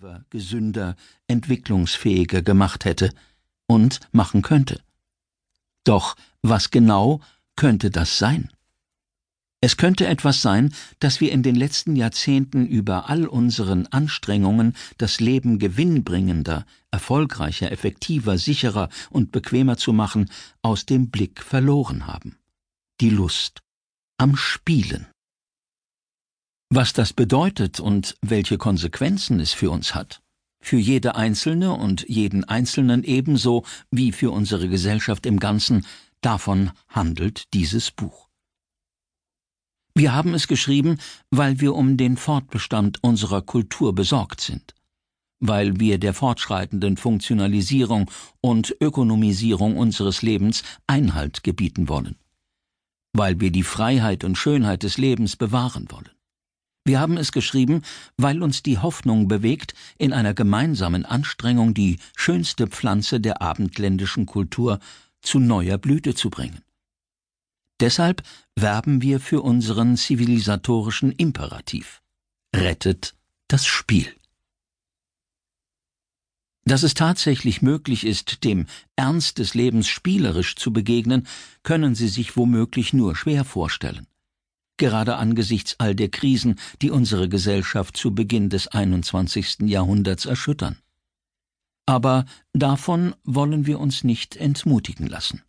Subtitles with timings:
[0.00, 3.12] aktiver, gesünder, entwicklungsfähiger gemacht hätte
[3.66, 4.80] und machen könnte.
[5.84, 7.20] Doch was genau
[7.54, 8.50] könnte das sein?
[9.60, 15.20] Es könnte etwas sein, dass wir in den letzten Jahrzehnten über all unseren Anstrengungen, das
[15.20, 20.30] Leben gewinnbringender, erfolgreicher, effektiver, sicherer und bequemer zu machen,
[20.62, 22.38] aus dem Blick verloren haben.
[23.02, 23.60] Die Lust
[24.16, 25.08] am Spielen.
[26.72, 30.22] Was das bedeutet und welche Konsequenzen es für uns hat,
[30.62, 35.84] für jede Einzelne und jeden Einzelnen ebenso wie für unsere Gesellschaft im Ganzen,
[36.20, 38.28] davon handelt dieses Buch.
[39.96, 40.98] Wir haben es geschrieben,
[41.30, 44.76] weil wir um den Fortbestand unserer Kultur besorgt sind,
[45.40, 48.08] weil wir der fortschreitenden Funktionalisierung
[48.40, 52.14] und Ökonomisierung unseres Lebens Einhalt gebieten wollen,
[53.12, 56.10] weil wir die Freiheit und Schönheit des Lebens bewahren wollen.
[56.90, 57.82] Wir haben es geschrieben,
[58.16, 64.80] weil uns die Hoffnung bewegt, in einer gemeinsamen Anstrengung die schönste Pflanze der abendländischen Kultur
[65.22, 66.64] zu neuer Blüte zu bringen.
[67.78, 68.24] Deshalb
[68.56, 72.02] werben wir für unseren zivilisatorischen Imperativ.
[72.52, 73.14] Rettet
[73.46, 74.12] das Spiel.
[76.64, 81.28] Dass es tatsächlich möglich ist, dem Ernst des Lebens spielerisch zu begegnen,
[81.62, 84.08] können Sie sich womöglich nur schwer vorstellen
[84.80, 89.60] gerade angesichts all der Krisen, die unsere Gesellschaft zu Beginn des 21.
[89.60, 90.78] Jahrhunderts erschüttern.
[91.86, 95.42] Aber davon wollen wir uns nicht entmutigen lassen.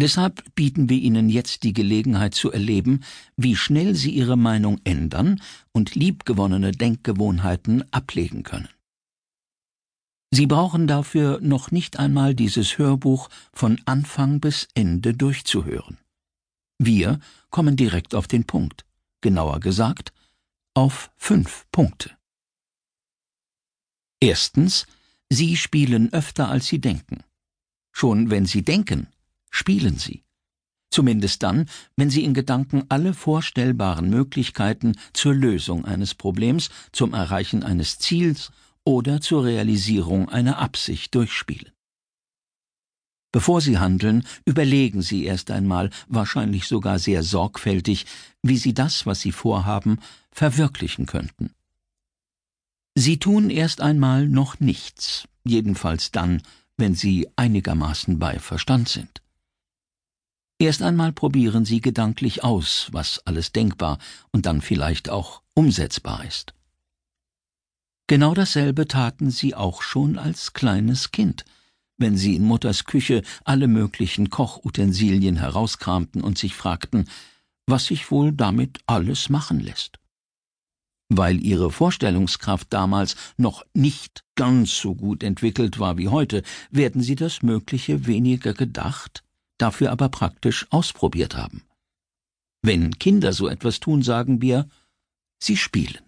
[0.00, 3.00] Deshalb bieten wir Ihnen jetzt die Gelegenheit zu erleben,
[3.36, 5.40] wie schnell Sie Ihre Meinung ändern
[5.72, 8.68] und liebgewonnene Denkgewohnheiten ablegen können.
[10.30, 15.98] Sie brauchen dafür noch nicht einmal dieses Hörbuch von Anfang bis Ende durchzuhören.
[16.78, 17.18] Wir
[17.50, 18.84] kommen direkt auf den Punkt,
[19.20, 20.12] genauer gesagt
[20.74, 22.16] auf fünf Punkte.
[24.20, 24.86] Erstens,
[25.28, 27.24] Sie spielen öfter als Sie denken.
[27.92, 29.08] Schon wenn Sie denken,
[29.50, 30.24] spielen Sie.
[30.90, 37.62] Zumindest dann, wenn Sie in Gedanken alle vorstellbaren Möglichkeiten zur Lösung eines Problems, zum Erreichen
[37.62, 38.52] eines Ziels
[38.84, 41.72] oder zur Realisierung einer Absicht durchspielen.
[43.30, 48.06] Bevor Sie handeln, überlegen Sie erst einmal, wahrscheinlich sogar sehr sorgfältig,
[48.42, 50.00] wie Sie das, was Sie vorhaben,
[50.30, 51.54] verwirklichen könnten.
[52.94, 56.42] Sie tun erst einmal noch nichts, jedenfalls dann,
[56.78, 59.22] wenn Sie einigermaßen bei Verstand sind.
[60.58, 63.98] Erst einmal probieren Sie gedanklich aus, was alles denkbar
[64.32, 66.54] und dann vielleicht auch umsetzbar ist.
[68.06, 71.44] Genau dasselbe taten Sie auch schon als kleines Kind–
[71.98, 77.08] wenn sie in Mutters Küche alle möglichen Kochutensilien herauskramten und sich fragten,
[77.66, 79.98] was sich wohl damit alles machen lässt.
[81.10, 87.16] Weil ihre Vorstellungskraft damals noch nicht ganz so gut entwickelt war wie heute, werden sie
[87.16, 89.24] das Mögliche weniger gedacht,
[89.58, 91.62] dafür aber praktisch ausprobiert haben.
[92.62, 94.68] Wenn Kinder so etwas tun, sagen wir,
[95.42, 96.07] sie spielen.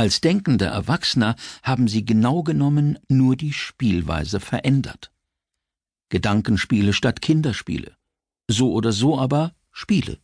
[0.00, 5.12] Als denkender Erwachsener haben sie genau genommen nur die Spielweise verändert.
[6.08, 7.94] Gedankenspiele statt Kinderspiele.
[8.48, 10.18] So oder so aber Spiele.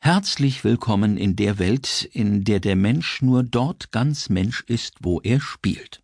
[0.00, 5.20] Herzlich willkommen in der Welt, in der der Mensch nur dort ganz Mensch ist, wo
[5.20, 6.02] er spielt.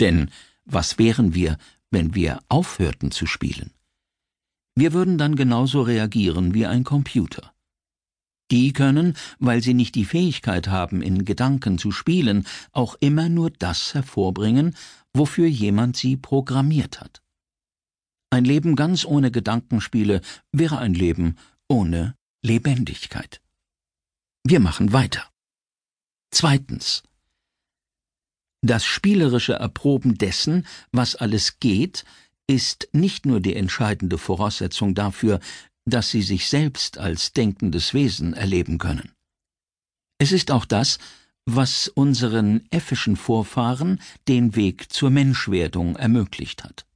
[0.00, 0.30] Denn
[0.66, 1.56] was wären wir,
[1.90, 3.72] wenn wir aufhörten zu spielen?
[4.74, 7.53] Wir würden dann genauso reagieren wie ein Computer.
[8.50, 13.50] Die können, weil sie nicht die Fähigkeit haben, in Gedanken zu spielen, auch immer nur
[13.50, 14.76] das hervorbringen,
[15.14, 17.22] wofür jemand sie programmiert hat.
[18.30, 20.20] Ein Leben ganz ohne Gedankenspiele
[20.52, 21.36] wäre ein Leben
[21.68, 23.40] ohne Lebendigkeit.
[24.44, 25.22] Wir machen weiter.
[26.30, 27.04] Zweitens.
[28.60, 32.04] Das spielerische Erproben dessen, was alles geht,
[32.46, 35.40] ist nicht nur die entscheidende Voraussetzung dafür,
[35.84, 39.12] dass sie sich selbst als denkendes Wesen erleben können.
[40.18, 40.98] Es ist auch das,
[41.46, 46.86] was unseren äffischen Vorfahren den Weg zur Menschwerdung ermöglicht hat.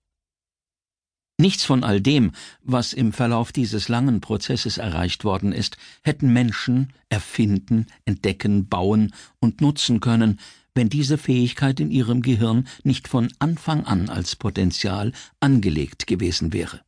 [1.40, 2.32] Nichts von all dem,
[2.62, 9.60] was im Verlauf dieses langen Prozesses erreicht worden ist, hätten Menschen erfinden, entdecken, bauen und
[9.60, 10.40] nutzen können,
[10.74, 16.80] wenn diese Fähigkeit in ihrem Gehirn nicht von Anfang an als Potenzial angelegt gewesen wäre.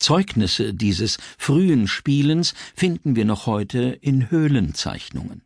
[0.00, 5.42] Zeugnisse dieses frühen Spielens finden wir noch heute in Höhlenzeichnungen.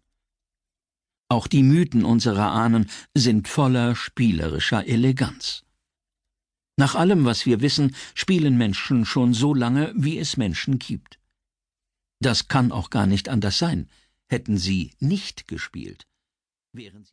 [1.29, 5.65] Auch die Mythen unserer Ahnen sind voller spielerischer Eleganz.
[6.77, 11.19] Nach allem, was wir wissen, spielen Menschen schon so lange, wie es Menschen gibt.
[12.21, 13.89] Das kann auch gar nicht anders sein.
[14.29, 16.07] Hätten sie nicht gespielt,
[16.73, 17.03] wären sie